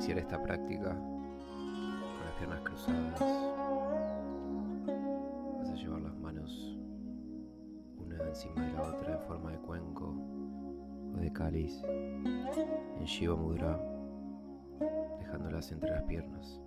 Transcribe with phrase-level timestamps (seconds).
[0.00, 3.20] Iniciar esta práctica con las piernas cruzadas.
[5.58, 6.78] Vas a llevar las manos
[7.98, 10.14] una encima de la otra en forma de cuenco
[11.14, 13.78] o de cáliz en Shiva Mudra,
[15.18, 16.62] dejándolas entre las piernas.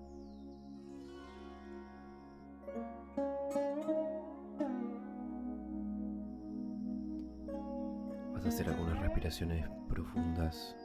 [8.31, 10.75] Vas a hacer algunas respiraciones profundas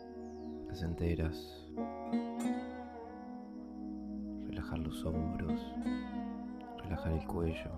[0.67, 1.68] placenteras.
[4.47, 5.61] Relajar los hombros,
[6.83, 7.71] relajar el cuello.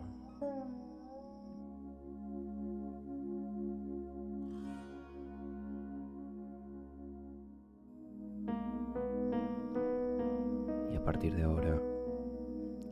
[10.90, 11.80] Y a partir de ahora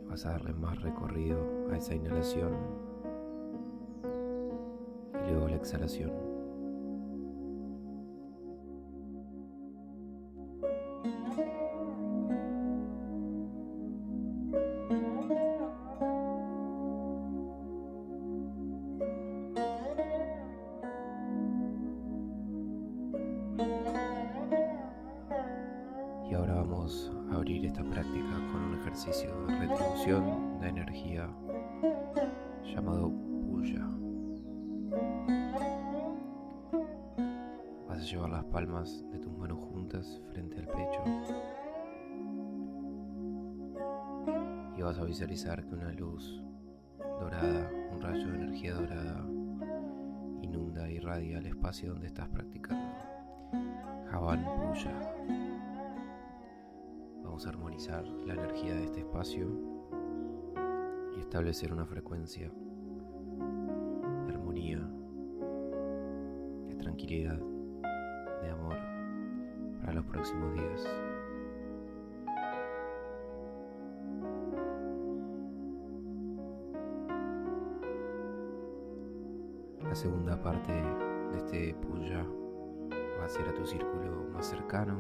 [0.09, 2.53] vas a darle más recorrido a esa inhalación
[5.27, 6.28] y luego la exhalación.
[48.59, 49.25] Energía dorada,
[50.43, 52.89] inunda y irradia el espacio donde estás practicando.
[54.11, 54.91] Havan Puya.
[57.23, 59.49] Vamos a armonizar la energía de este espacio
[61.17, 62.51] y establecer una frecuencia
[64.27, 64.81] de armonía,
[66.67, 67.39] de tranquilidad,
[68.43, 68.77] de amor
[69.81, 71.08] para los próximos días.
[79.99, 82.25] Segunda parte de este puya
[83.19, 84.97] va a ser a tu círculo más cercano,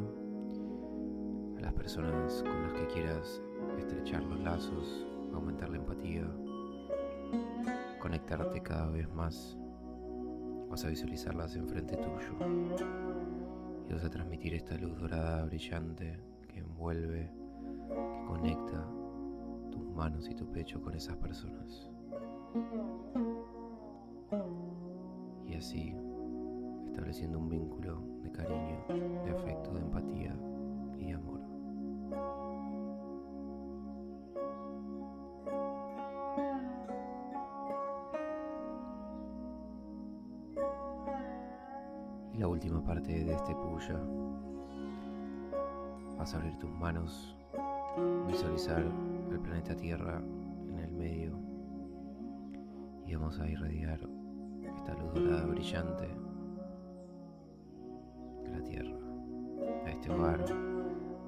[1.56, 3.40] a las personas con las que quieras
[3.78, 6.28] estrechar los lazos, aumentar la empatía,
[8.00, 9.56] conectarte cada vez más.
[10.68, 12.34] Vas a visualizarlas enfrente tuyo
[13.88, 17.32] y vas a transmitir esta luz dorada brillante que envuelve,
[17.88, 18.84] que conecta
[19.70, 21.88] tus manos y tu pecho con esas personas.
[25.48, 25.94] Y así
[26.86, 28.84] estableciendo un vínculo de cariño,
[29.24, 30.36] de afecto, de empatía
[30.98, 31.40] y amor.
[42.34, 43.98] Y la última parte de este puya,
[46.18, 47.36] vas a abrir tus manos,
[48.26, 48.84] visualizar
[49.30, 50.20] el planeta Tierra
[50.68, 51.38] en el medio
[53.06, 54.17] y vamos a irradiar
[55.14, 56.08] dorada brillante
[58.42, 58.98] de la Tierra,
[59.84, 60.44] a este hogar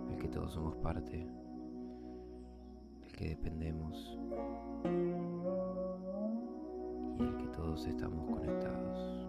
[0.08, 1.26] del que todos somos parte,
[3.00, 4.18] del que dependemos
[7.18, 9.26] y del que todos estamos conectados.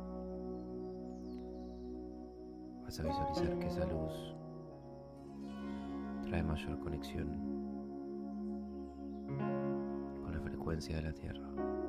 [2.84, 4.36] Vas a visualizar que esa luz
[6.24, 7.28] trae mayor conexión
[10.24, 11.81] con la frecuencia de la Tierra.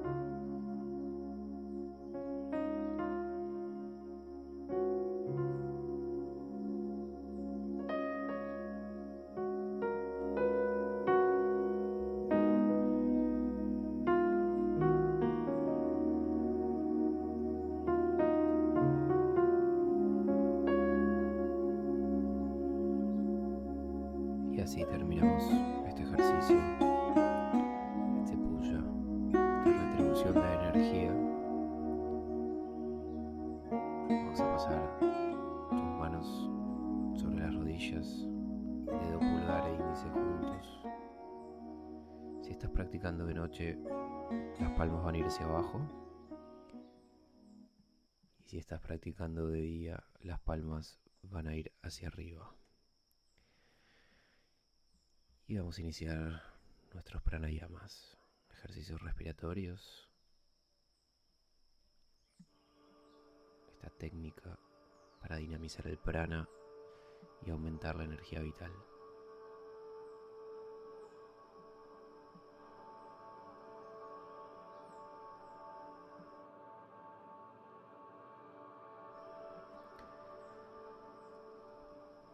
[24.63, 25.43] Y así terminamos
[25.89, 26.57] este ejercicio,
[28.17, 28.79] este puya,
[29.65, 31.13] de retribución de energía.
[34.09, 34.99] Vamos a pasar
[35.69, 36.49] tus manos
[37.21, 38.07] sobre las rodillas,
[38.87, 40.87] dedo pulgar e índice juntos.
[42.43, 43.79] Si estás practicando de noche,
[44.61, 45.81] las palmas van a ir hacia abajo.
[48.39, 52.62] Y si estás practicando de día, las palmas van a ir hacia arriba.
[55.49, 56.43] Y vamos a iniciar
[56.95, 58.17] nuestros pranayamas,
[58.53, 60.09] ejercicios respiratorios.
[63.69, 64.59] Esta técnica
[65.21, 66.49] para dinamizar el prana
[67.45, 68.73] y aumentar la energía vital.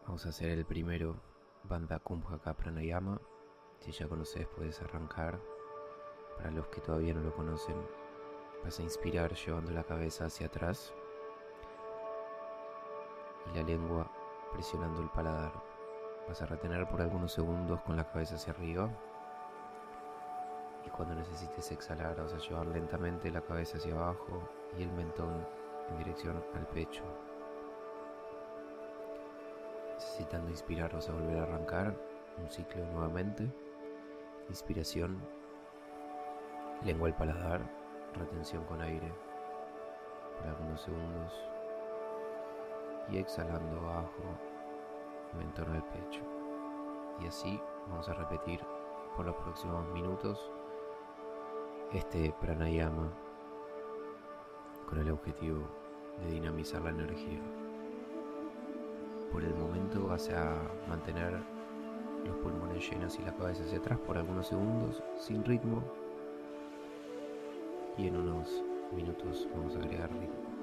[0.04, 1.37] Vamos a hacer el primero
[1.68, 3.20] Bandha Kumbhaka Pranayama.
[3.80, 5.38] Si ya conoces puedes arrancar.
[6.36, 7.76] Para los que todavía no lo conocen,
[8.64, 10.94] vas a inspirar llevando la cabeza hacia atrás
[13.46, 14.10] y la lengua
[14.52, 15.52] presionando el paladar.
[16.26, 18.88] Vas a retener por algunos segundos con la cabeza hacia arriba.
[20.86, 24.48] Y cuando necesites exhalar vas a llevar lentamente la cabeza hacia abajo
[24.78, 25.46] y el mentón
[25.90, 27.02] en dirección al pecho.
[30.18, 31.94] Necesitando inspirar, vas a volver a arrancar
[32.42, 33.48] un ciclo nuevamente.
[34.48, 35.16] Inspiración,
[36.84, 37.60] lengua al paladar,
[38.14, 39.12] retención con aire
[40.36, 41.32] por algunos segundos
[43.08, 44.24] y exhalando abajo,
[45.38, 46.22] mentón al pecho.
[47.20, 48.58] Y así vamos a repetir
[49.14, 50.50] por los próximos minutos
[51.92, 53.08] este pranayama
[54.88, 55.62] con el objetivo
[56.24, 57.67] de dinamizar la energía.
[59.32, 60.56] Por el momento vas a
[60.88, 61.32] mantener
[62.24, 65.82] los pulmones llenos y la cabeza hacia atrás por algunos segundos sin ritmo
[67.96, 68.62] y en unos
[68.94, 70.57] minutos vamos a agregar ritmo.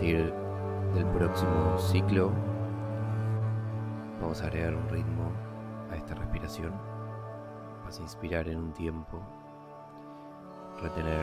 [0.00, 0.32] Partir
[0.94, 2.32] del próximo ciclo
[4.18, 5.30] vamos a agregar un ritmo
[5.90, 6.72] a esta respiración.
[7.84, 9.20] Vas a inspirar en un tiempo,
[10.80, 11.22] retener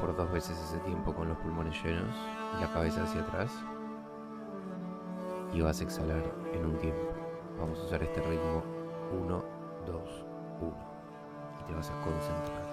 [0.00, 2.16] por dos veces ese tiempo con los pulmones llenos
[2.56, 3.52] y la cabeza hacia atrás
[5.52, 7.12] y vas a exhalar en un tiempo.
[7.58, 8.62] Vamos a usar este ritmo
[9.24, 9.44] 1,
[9.84, 10.26] 2,
[10.62, 10.72] 1
[11.60, 12.65] y te vas a concentrar.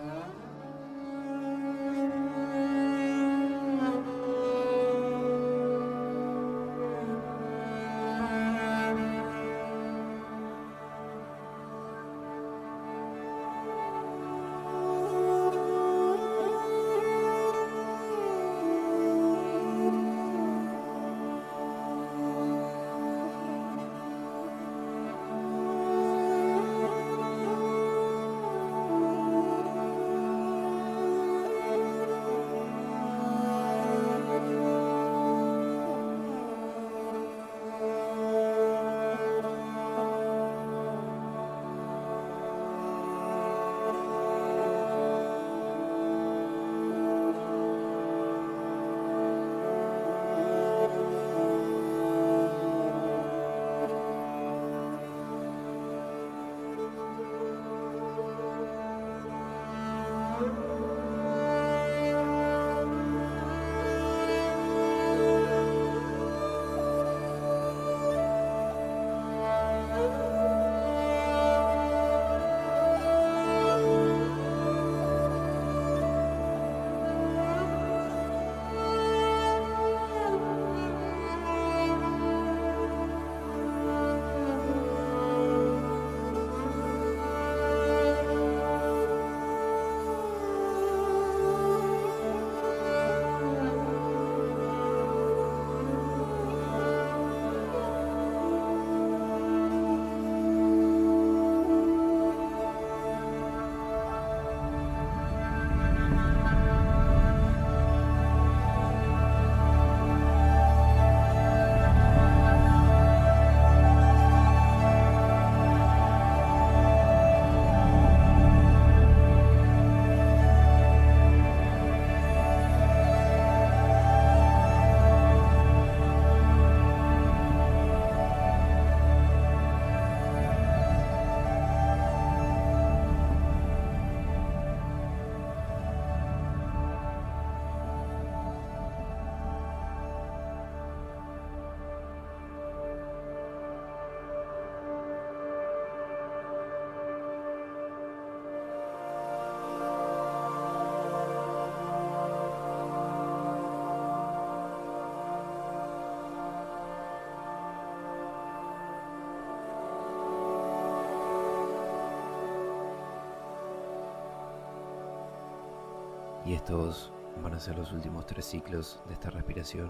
[166.53, 167.11] Estos
[167.43, 169.89] van a ser los últimos tres ciclos de esta respiración.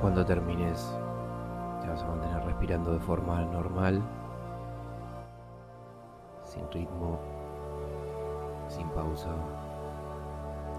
[0.00, 0.96] Cuando termines,
[1.80, 4.00] te vas a mantener respirando de forma normal,
[6.44, 7.18] sin ritmo,
[8.68, 9.34] sin pausa,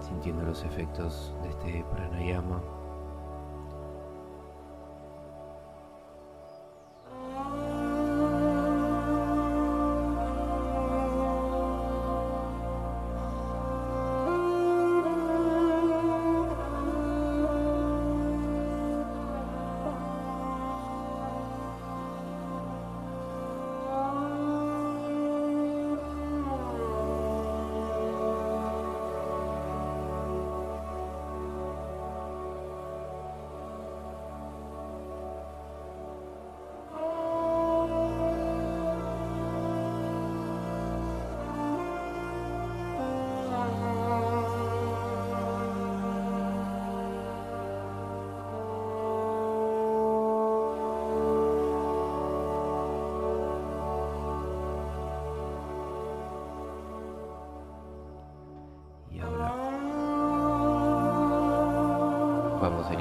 [0.00, 2.62] sintiendo los efectos de este pranayama.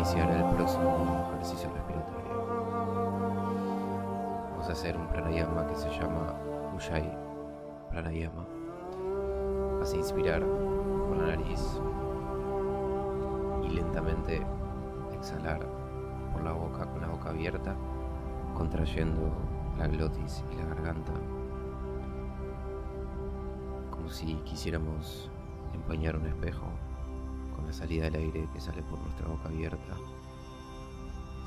[0.03, 2.45] Iniciar el próximo ejercicio respiratorio.
[4.51, 6.33] Vamos a hacer un pranayama que se llama
[6.75, 7.09] Ujjayi
[7.89, 8.45] Pranayama.
[9.79, 11.79] Vas a inspirar por la nariz
[13.63, 14.45] y lentamente
[15.13, 15.65] exhalar
[16.33, 17.73] por la boca con la boca abierta,
[18.57, 19.31] contrayendo
[19.77, 21.13] la glotis y la garganta,
[23.89, 25.31] como si quisiéramos
[25.73, 26.65] empañar un espejo
[27.73, 29.97] salida del aire que sale por nuestra boca abierta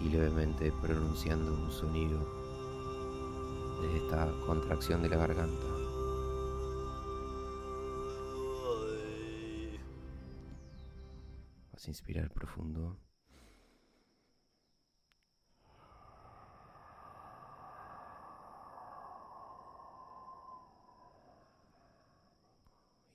[0.00, 2.18] y levemente pronunciando un sonido
[3.80, 5.66] de esta contracción de la garganta.
[11.72, 12.98] Vas a inspirar profundo.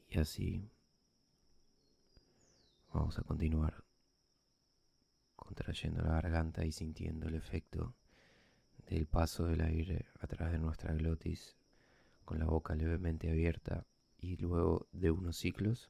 [0.10, 0.70] Y así
[2.94, 3.86] Vamos a continuar
[5.38, 7.96] contrayendo la garganta y sintiendo el efecto
[8.90, 11.56] del paso del aire a través de nuestra glotis
[12.26, 13.86] con la boca levemente abierta
[14.20, 15.90] y luego de unos ciclos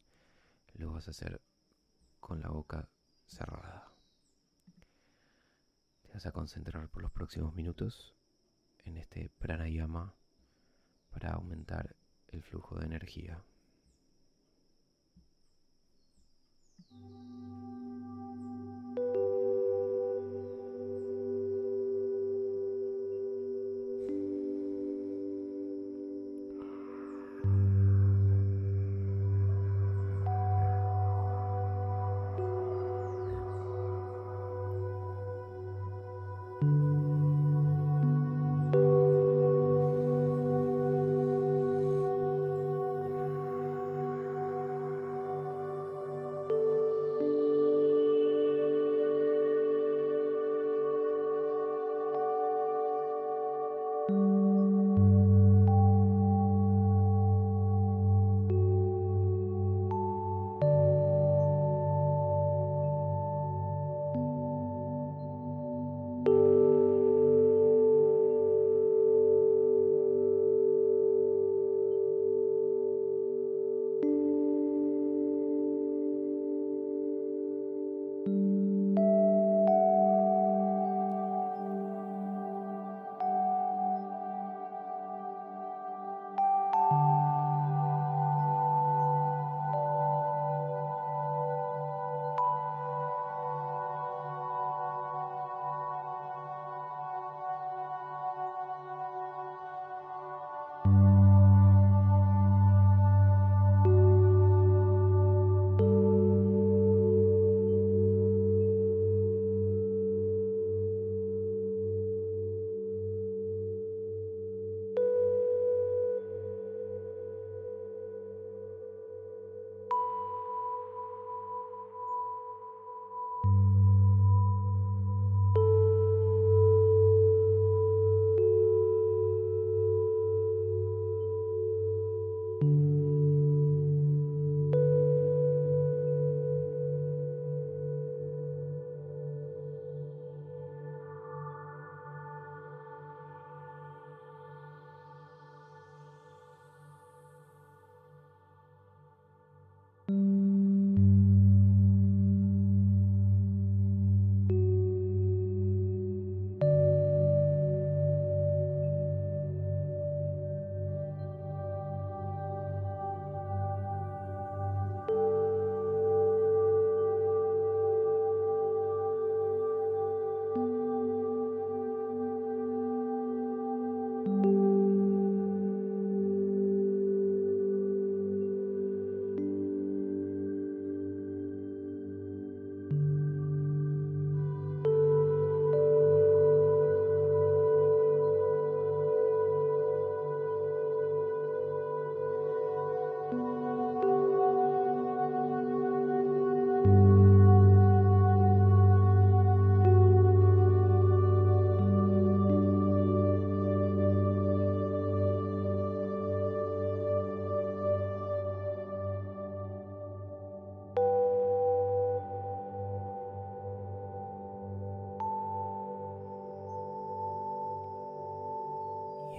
[0.75, 1.41] lo vas a hacer
[2.20, 2.88] con la boca
[3.25, 3.91] cerrada.
[6.03, 8.15] Te vas a concentrar por los próximos minutos
[8.86, 10.13] en este pranayama
[11.10, 11.96] para aumentar
[12.27, 13.43] el flujo de energía.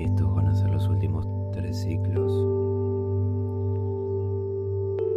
[0.04, 2.32] Estos van a ser los últimos tres ciclos.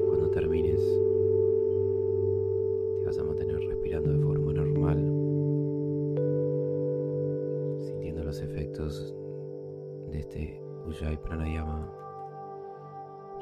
[0.08, 0.82] Cuando termines,
[3.00, 4.98] te vas a mantener respirando de forma normal,
[7.82, 9.16] sintiendo los efectos
[10.12, 11.92] de este Ujjayi Pranayama,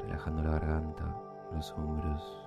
[0.02, 2.43] relajando la garganta, los hombros.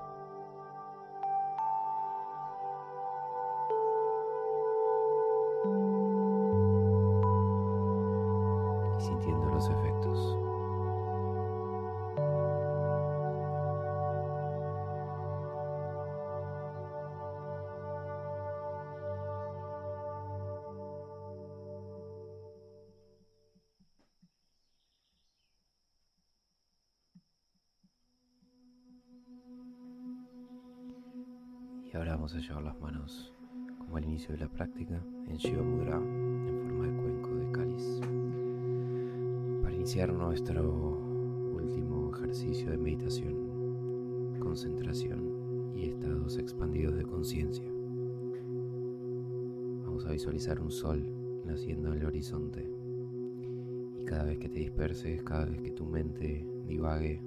[31.91, 33.33] Y ahora vamos a llevar las manos
[33.77, 38.01] como al inicio de la práctica en Shiva Mudra en forma de cuenco de cáliz
[39.87, 40.69] iniciar nuestro
[41.55, 47.71] último ejercicio de meditación, concentración y estados expandidos de conciencia.
[49.85, 51.07] Vamos a visualizar un sol
[51.45, 52.69] naciendo en el horizonte
[53.97, 57.21] y cada vez que te disperses, cada vez que tu mente divague,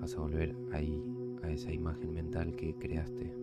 [0.00, 1.00] vas a volver ahí
[1.42, 3.34] a esa imagen mental que creaste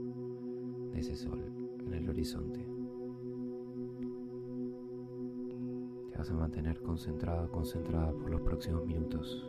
[0.91, 1.43] de ese sol
[1.85, 2.73] en el horizonte.
[6.23, 9.45] vas a mantener concentrado, concentrada por los próximos minutos.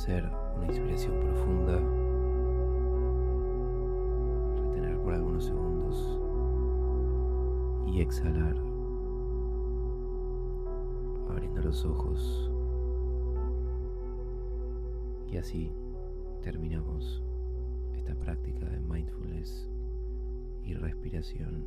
[0.00, 0.24] Hacer
[0.56, 1.76] una inspiración profunda,
[4.56, 6.18] retener por algunos segundos
[7.86, 8.56] y exhalar,
[11.28, 12.50] abriendo los ojos.
[15.30, 15.70] Y así
[16.40, 17.22] terminamos
[17.94, 19.68] esta práctica de mindfulness
[20.64, 21.66] y respiración.